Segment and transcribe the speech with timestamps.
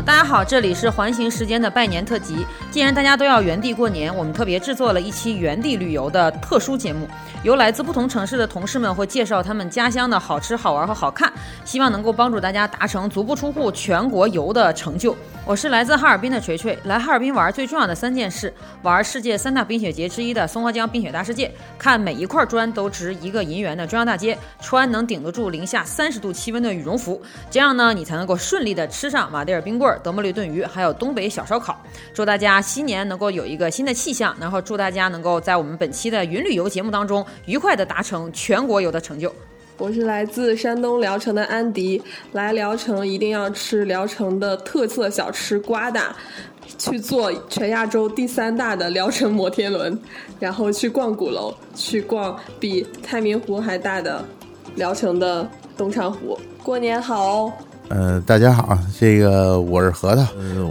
[0.00, 2.46] 呃，大家好，这里是环形时间的拜年特辑。
[2.70, 7.08] 既然大家都要原地过年，我们特别制作了一期原地旅游的特殊节目，
[7.42, 11.32] 由来自不同城市的同事们会介绍他们家乡的好吃、好玩和好看，
[11.64, 15.16] 希望能够帮助大家达成足不出户全国游的成就。
[15.44, 27.20] 我是来自哈尔滨的锤锤，来哈尔滨玩最重要的三件事：玩世界三大冰雪节之一的松花江冰雪大世界，看每一块砖都值一个银元的中央大街，穿能顶得住零下三十度气温的羽绒服，
[27.50, 31.82] 这样呢，你才能够顺利的吃上马迭尔冰棍、德莫利炖鱼，还有东北小烧烤。
[32.12, 39.34] 祝大家新年能够有一个新的气象，然后祝大家能够在我们本期的云旅游节目当中愉快的达成全国游的成就。
[39.78, 42.02] 我是来自山东聊城的安迪，
[42.32, 46.14] 来聊城一定要吃聊城的特色小吃瓜达，
[46.76, 49.98] 去坐全亚洲第三大的聊城摩天轮，
[50.38, 54.22] 然后去逛鼓楼，去逛比太明湖还大的
[54.74, 56.38] 聊城的东昌湖。
[56.62, 57.52] 过年好哦！
[57.90, 60.24] 呃，大家好，这个我是核桃，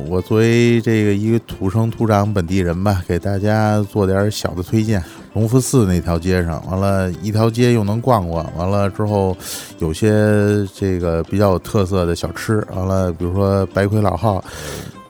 [0.08, 5.04] 我作为这个一个土生土长本地人吧，给大家做点小的推荐。
[5.34, 9.36] 隆福寺那条街上，完了，一条街又能逛逛，完了之后，
[9.80, 14.42] 有些这个比较有特色的小吃，完了，比如说白魁老号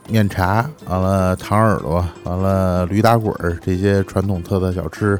[0.09, 5.17] 面茶，完了糖耳朵，完了驴打滚儿这些传统特色小吃，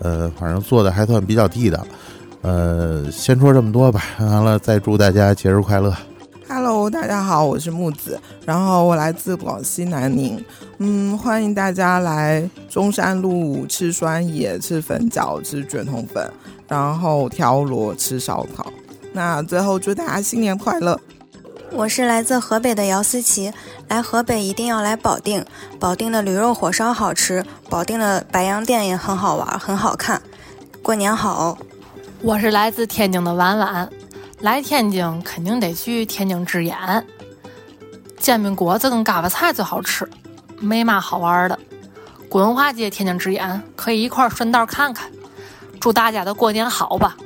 [0.00, 1.86] 呃，反正做的还算比较地道。
[2.42, 5.90] 呃，先说这么多吧，完了再祝大家节日快乐。
[6.50, 10.42] Hello，大家好，我是木子，然后我来自广西南宁，
[10.78, 16.26] 嗯，欢迎大家来中山路吃酸野、吃粉饺、吃卷筒粉，
[16.66, 18.72] 然后挑螺、吃烧烤。
[19.12, 20.98] 那最后祝大家新年快乐！
[21.70, 23.52] 我是来自河北的姚思琪，
[23.88, 25.44] 来河北一定要来保定，
[25.78, 30.22] 保定的驴肉火烧好吃，保定的白洋淀也很好玩，很好看。
[30.82, 31.58] 过年好！
[32.22, 33.88] 我是来自天津的婉婉。
[34.40, 36.76] 来天津肯定得去天津之眼，
[38.18, 40.08] 煎饼果子跟嘎巴菜最好吃，
[40.60, 41.58] 没嘛好玩的。
[42.28, 45.10] 古文化街天津之眼可以一块顺道看看。
[45.80, 47.16] 祝大家的过年好吧！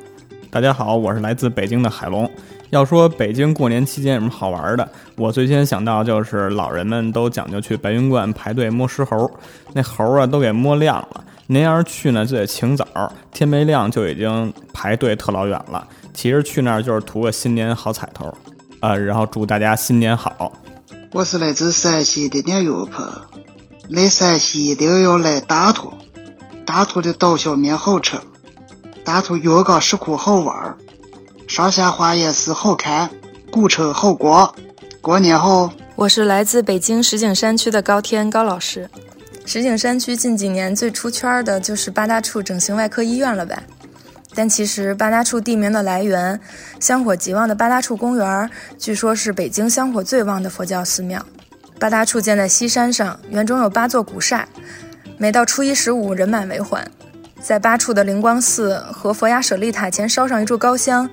[0.51, 2.31] 大家好，我是来自北京的海龙。
[2.71, 9.31] 要说北京过年期间有什么好玩的，我最先想到就是老人们都讲究去白云观排队摸石猴，
[9.75, 11.25] 那猴啊都给摸亮了。
[11.49, 12.87] 您要是去呢，就得清早，
[13.31, 15.87] 天没亮就已经排队特老远了。
[16.15, 18.33] 其实去那儿就是图个新年好彩头，
[18.81, 20.53] 呃，然后祝大家新年好。
[21.13, 23.07] 我是来自陕西的聂月鹏，
[23.89, 25.93] 来陕西一定要来大同，
[26.65, 28.17] 大同的刀削面好吃，
[29.05, 30.77] 大同云冈石窟好玩，
[31.49, 33.11] 上下花园寺好看，
[33.51, 34.55] 古城好逛。
[35.01, 35.73] 过年好！
[35.97, 38.89] 我是来自北京石景山区的高天高老师。
[39.45, 43.61] 石景山区近几年最出圈的就是八大处整形外科医院了呗。
[44.35, 46.41] 但其实八大处地名的来源，
[46.81, 51.25] 香火极旺的八大处公园，据说是北京香火最旺的佛教寺庙。
[51.79, 54.49] 八大处建在西山上，园中有八座古刹，
[55.19, 56.87] 每到初一十五人满为患。
[57.41, 61.11] 在八处的灵光寺和佛牙舍利塔前烧上一炷高香，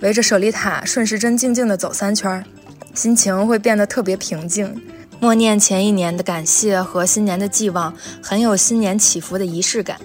[0.00, 2.44] 围着舍利塔顺时针静静地走三圈，
[2.94, 4.82] 心情会变得特别平静。
[5.20, 9.98] 默念前一年的感谢和新年的寄望，很有新年祈福的仪式感。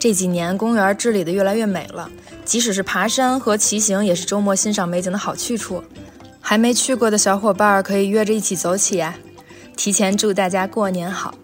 [0.00, 2.10] 这几年公园治理的越来越美了，
[2.44, 5.82] 即使是爬山和骑行，也是周末欣赏美景的好去处。
[6.40, 9.14] 还没去过的小伙伴可以约着一起走起呀！
[9.76, 11.34] 提前祝大家过年好！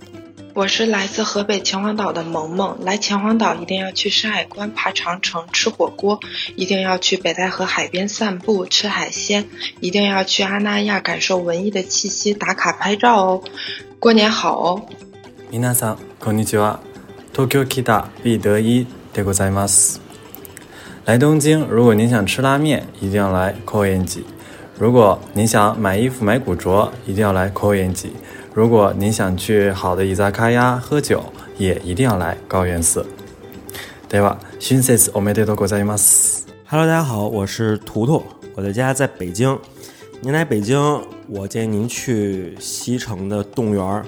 [0.54, 6.20] 我是来自河北秦皇岛的萌萌，来秦皇岛一定要去山海关、爬长城、吃火锅，
[6.56, 9.46] 一定要去北戴河海边散步、吃海鲜，
[9.80, 13.42] 一定要去阿那亚感受文艺的气息、打卡拍照哦！
[13.98, 14.82] 过年好哦！
[15.50, 16.80] 皆さんこんにちは。
[17.36, 20.00] 東京北 B 德一でございます。
[21.04, 24.20] 来东京，如果您想吃拉面，一定要来高円寺；
[24.78, 28.08] 如果您想买衣服、买古着，一定要来高円寺；
[28.54, 31.24] 如果您想去好的伊扎卡呀喝酒，
[31.58, 33.04] 也一定要来高原寺。
[34.08, 36.46] では、春節おめでとうございます。
[36.66, 38.22] Hello，大家好，我是图图，
[38.54, 39.58] 我的家在北京。
[40.20, 44.04] 您来北京，我建议您去西城的动物园，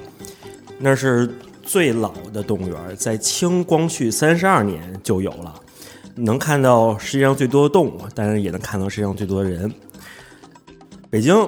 [0.78, 1.28] 那是
[1.69, 5.53] 最老的动物园，在清光绪三十二年就有了，
[6.15, 9.71] 能看到世界上最多的动物，当然也能看到世界上最多的人。
[11.11, 11.47] 北京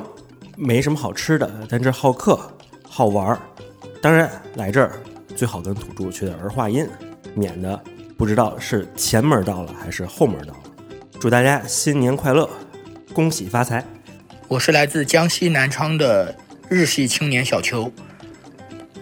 [0.56, 2.40] 没什么好吃的，但这好客
[2.88, 3.40] 好玩儿。
[4.00, 4.92] 当然来这儿
[5.36, 6.88] 最好跟土著学点儿化音，
[7.34, 7.84] 免得
[8.16, 10.64] 不知道是前门到了还是后门到了。
[11.20, 12.48] 祝大家新年快乐，
[13.12, 13.84] 恭喜发财！
[14.48, 16.36] 我是来自江西南昌的
[16.70, 17.92] 日系青年小邱。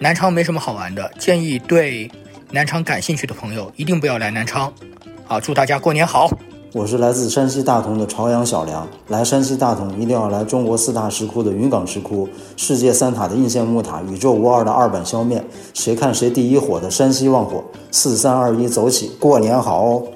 [0.02, 2.10] 南昌没什么好玩的，建议对
[2.52, 4.72] 南昌感兴趣的朋友一定不要来南昌。
[5.28, 6.30] 啊，祝大家过年好！
[6.72, 8.88] 我是来自山西大同的朝阳小梁。
[9.10, 15.44] 来山西大同一定要来中国四大石窟的云冈石窟、世界三塔的应县木塔、宇宙无二的二板削面。
[15.74, 17.62] 谁看谁第一火的山西旺火，
[17.92, 20.08] 四三二一走起，过年好哦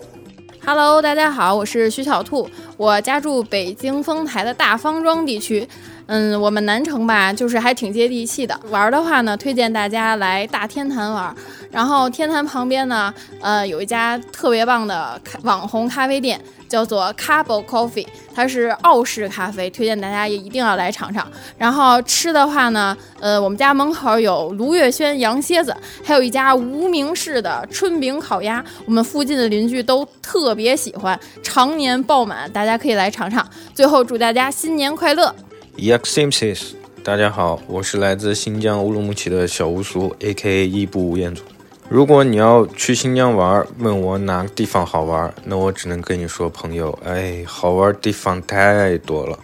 [0.66, 5.68] ！Hello，大家好，我是徐小兔，我家住北京丰台的大方庄地区。
[6.08, 8.60] 嗯，我们南城吧，就是还挺接地气的。
[8.70, 11.34] 玩的话呢，推荐大家来大天坛玩。
[11.72, 13.12] 然后天坛旁边呢，
[13.42, 16.40] 呃，有一家特别棒的网红咖啡店，
[16.70, 18.06] 叫做 Cabo Coffee，
[18.36, 21.26] 它是澳式咖啡，推荐大家也一定要来尝尝。
[21.58, 33.44] 然后吃的话呢，呃，我们家门口有卢月轩羊蝎子，还有一家无名氏的春饼烤鸭，我们附近的邻居都特别喜欢，常年爆满，大家可以来尝尝。
[33.74, 35.34] 最后祝大家新年快乐！
[35.78, 36.74] Yak Simsis，
[37.04, 40.68] 大家好，我是来自新疆乌鲁木齐的小乌苏，A.K.A.
[40.68, 41.44] 伊布吴彦祖。
[41.90, 49.40] 如果你要去新疆玩，问我哪个地方好玩，那我只能跟你说，朋友，哎，好玩地方太多了，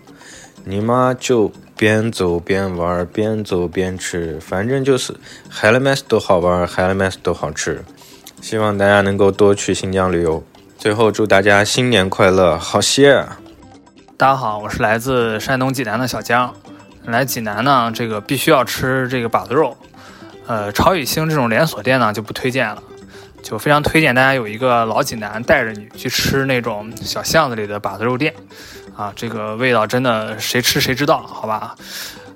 [0.64, 5.16] 你妈就边走边玩，边走边吃，反正就是
[5.50, 7.84] 海拉麦斯都好玩，海拉麦斯都好吃。
[8.40, 10.44] 希望大家能够多去新疆旅游。
[10.78, 13.26] 最后祝大家新年快乐，好些！
[14.20, 16.54] 大家好，我是来自山东济南的小江。
[17.06, 19.78] 来济南呢，这个必须要吃这个把子肉。
[20.46, 22.84] 呃，朝雨星这种连锁店呢就不推荐了，
[23.42, 28.34] 就非常推荐大家有一个老济南带着你去吃那种小巷子里的把子肉店。
[28.94, 31.74] 啊，这个味道真的谁吃谁知道，好吧？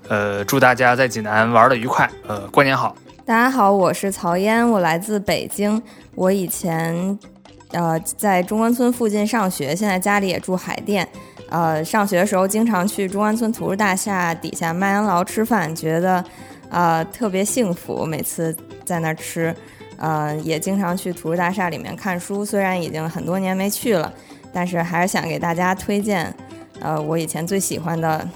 [0.07, 2.95] 呃，祝大家在济南玩的愉快，呃，过年好。
[3.25, 5.83] 大家好，我是曹嫣，我来自北京。
[6.15, 7.19] 我以前
[7.73, 11.07] 呃在中关村附近上学，现在家里也住海淀。
[11.49, 16.23] 呃，上学的时候经常去中关村图书大厦底下麦当劳吃饭，觉得
[16.69, 18.05] 呃特别幸福。
[18.05, 19.55] 每次在那儿吃，
[19.97, 22.43] 呃，也经常去图书大厦里面看书。
[22.43, 24.11] 虽然已经很多年没去了，
[24.51, 26.33] 但是还是想给大家推荐，
[26.79, 28.27] 呃，我以前最喜欢的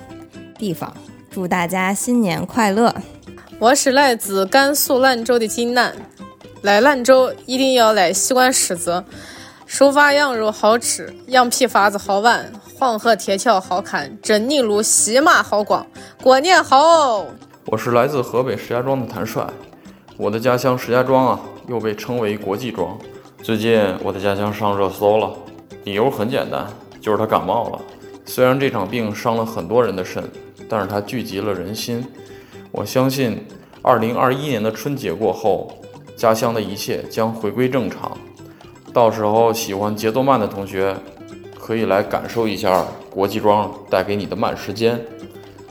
[0.60, 0.94] 地方。
[1.32, 2.94] 祝大家新年快乐！
[3.60, 5.96] 我是来自甘肃兰州的金楠，
[6.68, 9.02] 来兰州一定要来西关狮子。
[9.66, 15.88] 手发羊肉好吃，羊皮筏子好玩，黄河铁桥好看，真泥路西马好逛，
[16.22, 17.26] 过年好！
[17.68, 19.48] 我是来自河北石家庄的谭帅，
[20.18, 22.98] 我的家乡石家庄啊，又被称为国际庄。
[23.42, 25.34] 最近我的家乡上热搜了，
[25.86, 26.68] 理由很简单，
[27.00, 27.80] 就是他感冒了。
[28.26, 30.22] 虽然这场病伤了很多人的肾，
[30.68, 32.06] 但是它聚集了人心。
[32.74, 33.42] 我相信，
[33.82, 35.72] 二零二一年的春节过后，
[36.18, 38.18] 家乡的一切将回归正常。
[38.92, 40.98] 到时候喜欢节奏慢的同学，
[41.60, 45.00] 可以来感受一下国际庄带给你的慢时间。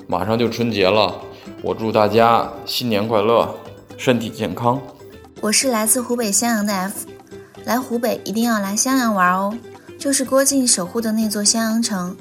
[0.06, 1.20] 马上就春节了，
[1.62, 3.52] 我祝大家新年快乐，
[3.96, 4.80] 身体健康。
[5.40, 7.06] 我是来自湖北襄阳的 F，
[7.64, 9.52] 来湖北一定要来襄阳玩哦，
[9.98, 12.16] 就是郭靖守护的那座襄阳城。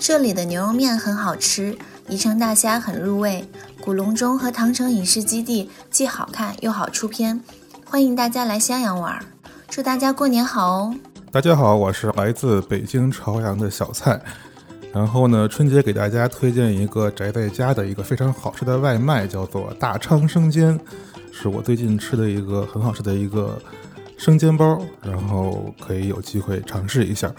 [0.00, 1.76] 这里的牛肉面很好吃，
[2.08, 3.44] 宜城大虾很入味，
[3.80, 7.40] 古隆中和唐城影视基地既好看又好出片，
[7.90, 9.18] 欢迎大家来襄阳玩。
[9.70, 10.94] 祝大家过年好哦！
[11.32, 14.20] 大家好，我是来自北京朝阳的小蔡。
[14.92, 20.78] 然后呢，春节给大家推荐一个宅在家的一个非常好吃的外卖，叫做大昌生煎，
[21.32, 23.58] 是我最近吃的一个很好吃的一个
[24.18, 27.32] 生煎包，然后可以有机会尝试一下。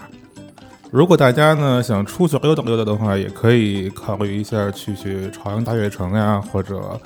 [0.90, 7.00] 如果大家呢想出去溜达溜达的话，也可以考虑一下去去朝阳大悦城呀，或者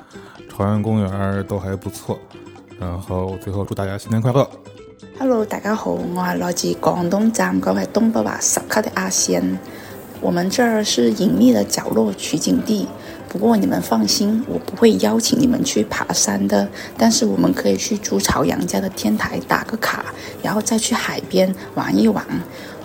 [0.49, 2.19] 朝阳公园都还不错。
[2.79, 4.49] 然后最后祝大家新年快乐
[5.17, 9.57] ！Hello，大家好，我係來自廣東站嗰位東北话十級的阿仙。
[10.21, 12.87] 我们这儿是隐秘的角落取景地，
[13.29, 16.67] 不过你们放心，我不会邀请你们去爬山的。
[16.97, 20.05] 但是我们可以去朱朝阳家的天台打个卡，
[20.41, 22.25] 然后再去海边玩一玩。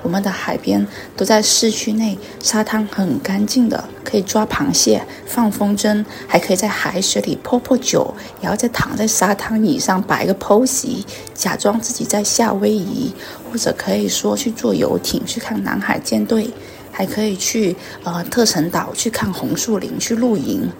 [0.03, 11.05] 我们的海边都在市区内，沙滩很干净的，可以抓螃蟹、放风筝，还可以在海水里泡泡酒，然后再躺在沙滩椅上摆个 pose，
[11.35, 13.13] 假装自己在夏威夷，
[13.51, 16.51] 或者可以说去坐游艇去看南海舰队，
[16.91, 20.71] 还可以去呃特城岛去看红树林去露营。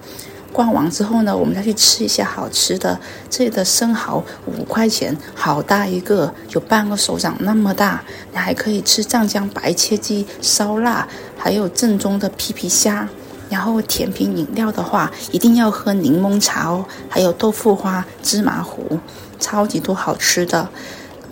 [0.53, 2.99] 逛完之後呢，我們再去吃一些好吃的。
[3.29, 8.03] 這裡的生蠔五塊錢，好大一個，有半個手掌那麼大。
[8.33, 11.05] 你還可以吃湛江白切雞、燒臘，
[11.39, 13.07] 還有正宗的皮皮蝦。
[13.49, 19.01] 然後甜品飲料的話，一定要喝檸檬茶哦，還有豆腐花、芝麻糊，
[19.41, 20.69] 超級多好吃的。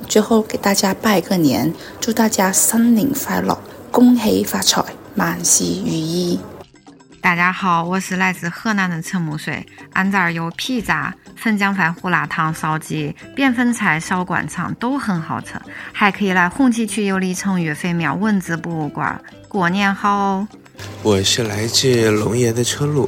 [0.08, 3.56] 最後給大家拜個年，祝大家新年快樂，
[3.92, 4.84] 恭喜發財，
[5.14, 6.40] 萬事如意。
[7.28, 9.66] 大家好，我是来自河南的陈木水。
[9.92, 15.52] 俺这儿有皮炸、粉浆饭、胡辣汤、烧鸡、扁粉菜、小灌肠，都很好吃。
[15.92, 19.20] 还可以来红旗区有里城岳飞庙文字博物馆。
[19.46, 20.48] 过年好哦！
[21.02, 23.06] 我是来自龙岩的车路。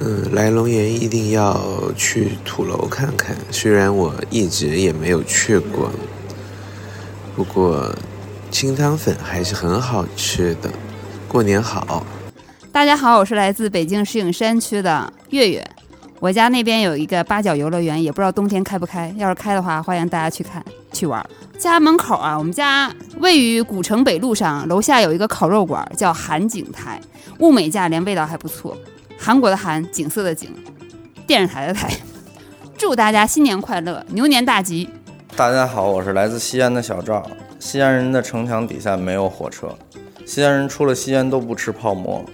[0.00, 5.92] 嗯，来龙岩一定要去土楼看看，虽然我一直也没有去过，
[7.36, 7.94] 不过
[8.50, 10.70] 清汤粉还是很好吃的。
[11.28, 12.06] 过年好！
[12.78, 15.68] 大家好，我是来自北京石景山区的月月，
[16.20, 19.12] 我家那边有一个八角游乐园，也不知道冬天开不开。
[19.18, 21.28] 要是开的话，欢迎大家去看去玩。
[21.58, 27.00] 家门口啊，我们家位于古城北路上，楼下有一个烤肉馆，叫韩景台，
[27.40, 28.78] 物美价廉，味道还不错。
[29.18, 30.48] 韩国的韩，景色的景，
[31.26, 31.92] 电视台的台。
[32.76, 34.88] 祝大家新年快乐，牛年大吉！
[35.34, 37.28] 大家好，我是来自西安的小赵。
[37.58, 39.76] 西安人的城墙底下没有火车，
[40.24, 42.24] 西安人出了西安都不吃泡馍。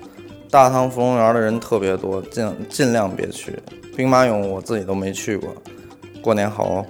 [0.55, 3.59] 大唐芙蓉园的人特别多，尽尽量别去。
[3.97, 5.53] 兵马俑我自己都没去过。
[6.23, 6.87] 过年好哦！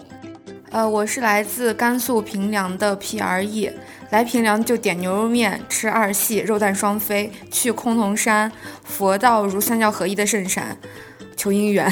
[0.70, 3.70] 呃，我是来自甘肃平凉的 P R E，
[4.10, 8.52] 来平凉就点牛肉面，吃二细，肉蛋双飞，去崆峒山，
[8.82, 10.76] 佛道如三教合一的圣山，
[11.34, 11.90] 求姻缘，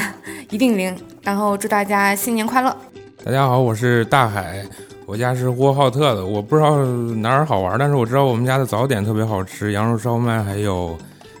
[0.51, 0.95] 一定灵。
[1.23, 2.77] 然后祝大家新年快乐！
[3.25, 4.63] 大家好，我是大海，
[5.07, 10.95] 我家是呼和浩特的，我不知道哪儿好玩，但是我知道我们家的早点特别好吃，羊肉烧麦还有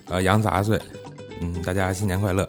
[0.09, 0.79] 呃羊杂碎。
[1.41, 2.47] 嗯，大家新年快乐！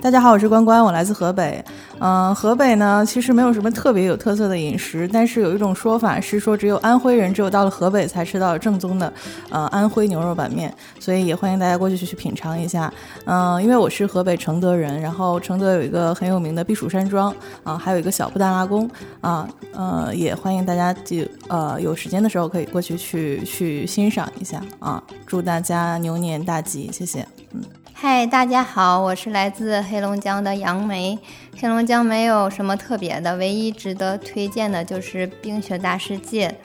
[0.00, 1.62] 大家好，我是关关，我来自河北。
[2.00, 9.12] 嗯，河北呢，其实没有什么特别有特色的饮食，但是有一种说法是说，只有安徽人只有到了河北才吃到正宗的，
[9.50, 12.92] 呃，安徽牛肉板面，所以也欢迎大家过去去品尝一下。
[13.26, 18.90] 嗯，因为我是河北承德人，然后承德有一个很有名的避暑山庄啊，还有一个小布达拉宫
[19.20, 25.02] 啊，呃，也欢迎大家就呃有时间的时候可以过去去去欣赏一下啊。
[25.26, 27.26] 祝大家牛年大吉，谢谢。
[27.52, 27.62] 嗯。
[28.02, 31.18] 嗨，大家好，我是来自黑龙江的杨梅。
[31.60, 36.58] 黑龙江没有什么特别的，唯一值得推荐的就是冰雪大世界。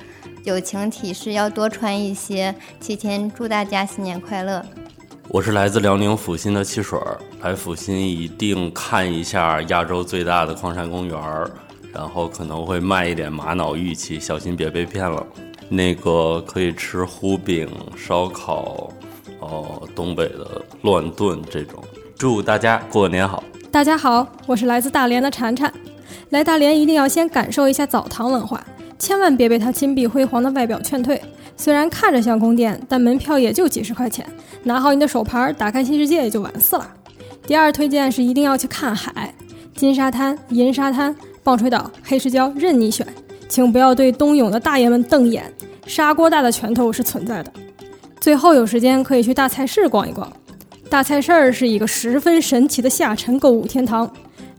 [0.46, 2.56] 友情提示：要多穿一些。
[2.80, 4.66] 提前祝大家新年快乐。
[5.28, 11.52] 我是来自辽宁阜新的汽水儿，来阜新一定看一下亚洲最大的矿山公园儿，
[11.94, 15.22] 然后可能会卖一点玛瑙玉器，小心别被骗了。
[15.68, 18.90] 那个可以吃糊饼、烧烤。
[19.46, 21.84] 哦，东北的乱炖这种，
[22.18, 23.44] 祝大家过年好！
[23.72, 25.70] 大家好，我是来自大连的婵婵。
[26.30, 28.64] 来大连一定要先感受一下澡堂文化，
[28.98, 31.22] 千万别被它金碧辉煌的外表劝退。
[31.56, 34.26] 虽然看着像宫殿，但门票也就几十块钱，
[34.64, 36.88] 拿好你的手牌，打开新世界也就完事了。
[37.46, 39.34] 第二推荐是一定要去看海，
[39.76, 43.06] 金沙滩、银沙滩、棒槌岛、黑石礁任你选，
[43.48, 45.54] 请不要对冬泳的大爷们瞪眼，
[45.86, 47.52] 砂锅大的拳头是存在的。
[48.20, 50.32] 最后有时间可以去大菜市逛一逛，
[50.90, 54.12] 大菜市儿是一个十分神奇的下沉购物天堂。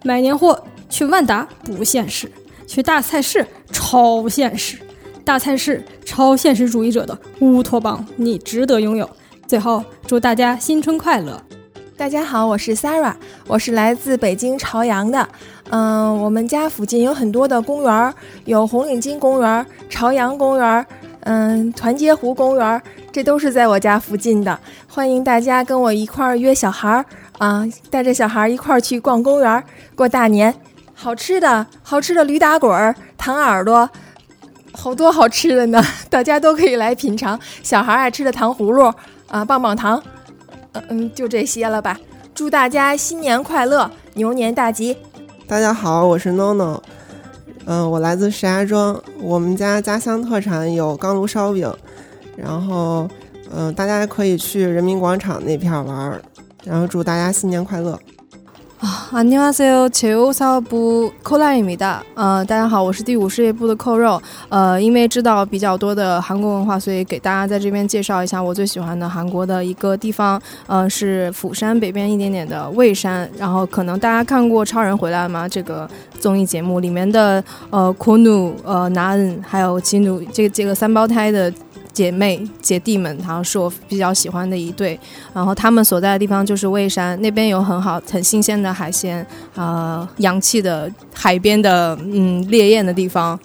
[0.05, 2.31] 买年货去万达不现实，
[2.67, 4.79] 去大菜市超现实。
[5.25, 9.09] 大菜市超现实主义者的乌托邦，你值得拥有。
[9.49, 11.43] 最后祝大家新春快乐！
[11.97, 13.15] 大家好，我是 Sarah，
[13.49, 15.29] 我是来自北京朝阳的。
[15.71, 20.87] 嗯，我们家附近有很多的公园，有红领巾公园、朝阳公园。
[21.21, 22.81] 嗯，团结湖公园，
[23.17, 24.61] 这都是在我家附近的。
[24.87, 27.03] 欢迎大家跟我一块儿约小孩儿
[27.39, 30.55] 啊，带着小孩儿一块儿去逛公园过大年。
[30.93, 33.89] 好吃的，好吃的驴打滚儿、糖耳朵，
[34.71, 37.41] 好多好吃的呢，大家都可以来品尝。
[37.63, 38.93] 小孩爱吃的糖葫芦
[39.29, 40.03] 啊，棒棒糖，
[40.75, 41.99] 嗯嗯，就这些了吧。
[42.35, 44.95] 祝大家新年快乐，牛年大吉！
[45.49, 46.83] 大家好，我是 NONO。
[47.65, 51.73] 嗯，我来自石家庄，我们家家乡特产有钢炉烧饼，
[52.36, 53.08] 然后，
[53.54, 56.20] 嗯，大家可以去人民广场那片玩，
[56.64, 58.00] 然后祝大家新年快乐。
[58.80, 62.00] 啊，안녕하세요제오사부코라입니 다。
[62.16, 64.20] 呃，大家好，我是第五事业部的扣肉。
[64.50, 70.42] 呃，因为知道比较多的韩国文化，所以给大家在这边介绍一下我最喜欢的韩国的一个地方。
[70.66, 73.30] 呃，是釜山北边一点点的蔚山。
[73.38, 75.88] 然后可能大家看过《超人回来吗》这个
[76.20, 81.54] 综艺节目里面的呃库努、呃拿恩还有基努这个这个三胞胎的。
[81.96, 85.00] 姐妹姐弟们，然后是我比较喜欢的一对，
[85.34, 89.26] 然后他们所在的地方就是蔚山，那边有很好很新鲜的海鲜，
[89.56, 93.38] 呃，洋气的海边的嗯烈焰的地方，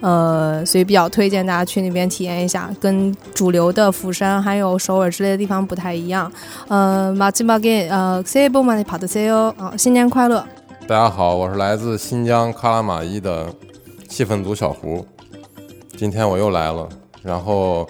[0.00, 6.30] 呃，所以比较推荐大家去那边体验一下，跟主流的釜山还有首尔之类的地方不太一样。
[6.68, 10.44] 呃，马吉马给呃，새해복많이받으세 요， 啊，新年快乐！
[10.86, 13.46] 大家好，我是来自新疆喀拉玛依的
[14.08, 15.06] 气氛组小胡，
[15.96, 16.88] 今天我又来了。
[17.25, 17.87] 然后，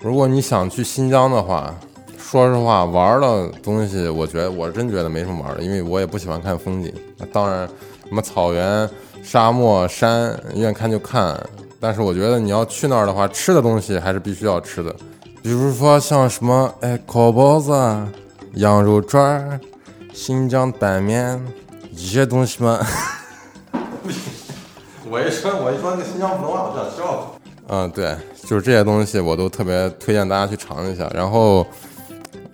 [0.00, 1.74] 如果你想去新疆的话，
[2.18, 6.92] 说实话，玩的东西，我觉得我真觉得没什么玩的，因为我也不喜欢看风景。
[7.32, 7.66] 当然，
[8.06, 8.88] 什么草原、
[9.22, 11.40] 沙漠、山，愿看就看。
[11.80, 14.94] 但是我觉得你要去那儿的话，吃的东西还是必须要吃的，
[15.42, 17.72] 比如说像什么哎烤包子、
[18.54, 19.58] 羊肉串、
[20.12, 21.42] 新疆拌面
[21.92, 22.78] 一些东西嘛。
[25.08, 27.35] 我一说我一说那新疆普通话，我就想笑。
[27.68, 31.10] 嗯，对，就是这些东西，我都特别推荐大家去尝一下。
[31.12, 31.66] 然后，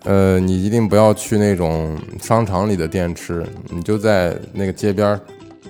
[0.05, 5.21] 呃，你一定不要去那种商场里的店吃，你就在那个街边，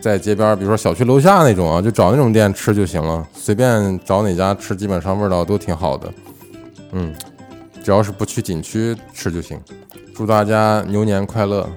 [0.01, 3.27] 在街边，比如说小区楼下那种啊，就找那种店吃就行了。
[3.35, 6.13] 随便找哪家吃，基本上味道都挺好的。
[6.93, 7.13] 嗯，
[7.83, 9.59] 只要是不去景区吃就行。
[10.15, 11.69] 祝大家牛年快乐，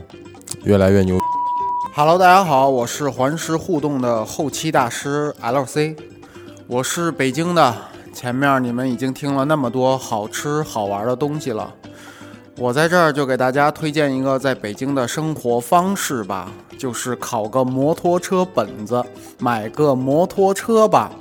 [0.65, 1.17] 越来越牛。
[1.95, 5.95] Hello，大家好，我是环视互动的后期大师 LC，
[6.67, 7.75] 我是北京的。
[8.11, 11.71] 前面你们已经听了那么多好吃好玩的东西了，
[12.57, 19.03] 我在这儿就给大家推荐一个在北京的生活方式吧，就是考个摩托车本子，
[19.37, 21.11] 买个摩托车吧。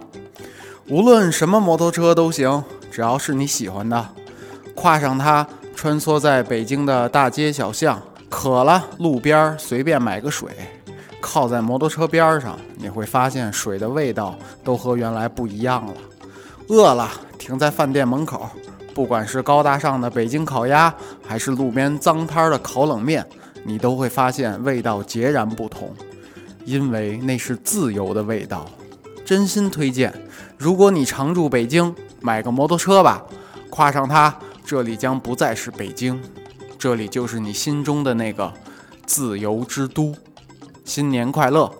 [0.88, 4.08] 无论什么摩托车都行，只要是你喜欢的，
[4.74, 8.00] 跨上它，穿梭在北京的大街小巷。
[8.30, 10.50] 渴了，路边随便买个水，
[11.24, 15.94] 靠在摩托车边上，你会发现水的味道都和原来不一样了。
[16.68, 18.46] 饿了，停在饭店门口，
[18.94, 20.94] 不管是高大上的北京烤鸭，
[21.26, 23.26] 还是路边脏摊的烤冷面，
[23.64, 25.94] 你都会发现味道截然不同，
[26.66, 28.66] 因为那是自由的味道。
[29.24, 30.12] 真心推荐，
[30.58, 33.24] 如果你常驻北京，买个摩托车吧，
[33.70, 36.20] 跨上它，这里将不再是北京。
[36.78, 38.52] 这里就是你心中的那个
[39.06, 40.14] 自由之都，
[40.84, 41.70] 新年快乐！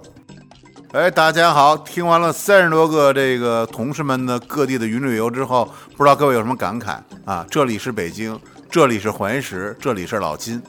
[0.92, 1.76] 哎，大家好！
[1.76, 6.96] 听完了三十多个这个同事们的各地的云旅游之后，不知道各位有什么感慨
[7.26, 7.44] 啊？
[7.50, 8.38] 这里是北京，
[8.70, 10.60] 这里是怀石，这里是老金。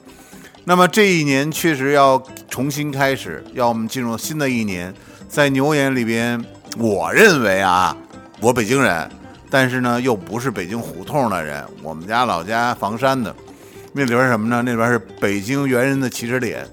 [0.66, 4.94] 那么这一年确实要重新开始，要我们进入新的一年。
[5.30, 6.44] 在牛年里边，
[6.78, 7.96] 我认为啊，
[8.42, 9.10] 我北京人，
[9.50, 13.34] 但是呢又不是北京胡同的人，我们家老家房山的。
[13.94, 14.62] 那里边什么呢？
[14.62, 16.68] 那边是北京猿人的起始点。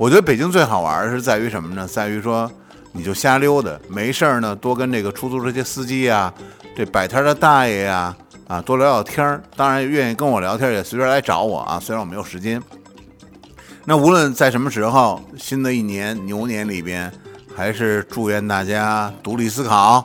[0.00, 1.86] 我觉得北京最好玩的是在于什么呢？
[1.86, 2.50] 在于说
[2.90, 6.32] 你就瞎溜达，没事儿呢多跟这个出租车司机呀、
[6.74, 8.16] 这摆摊的大爷呀
[8.48, 9.42] 啊多聊聊天儿。
[9.54, 12.62] 当然愿意跟我聊天也随时来找我啊，虽然我没有时间。
[13.84, 17.12] 那无论在什么时候，新的一年牛年里边，
[17.54, 20.02] 还是祝愿大家独立思考，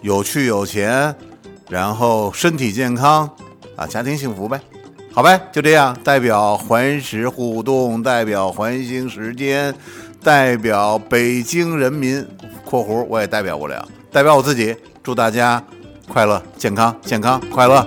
[0.00, 1.14] 有趣有钱，
[1.68, 3.28] 然后身体健康
[3.76, 4.58] 啊，家庭幸福呗。
[5.14, 9.72] 好呗，就这样，代表环石互动，代表环形时间，
[10.24, 12.26] 代表北京人民
[12.66, 14.74] （括弧我也代表不了），代表我自己，
[15.04, 15.62] 祝大家
[16.08, 17.86] 快乐、健康、健康、快乐。